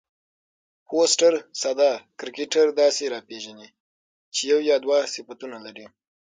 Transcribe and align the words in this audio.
فوسټر 0.87 1.33
ساده 1.61 1.91
کرکټر 2.19 2.65
داسي 2.79 3.05
راپېژني، 3.13 3.67
چي 4.33 4.41
یو 4.51 4.59
یا 4.69 4.75
دوه 4.85 4.97
صفتونه 5.15 5.57
لري. 5.65 5.85